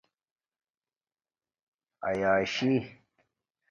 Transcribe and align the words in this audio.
ایاشی 2.07 2.73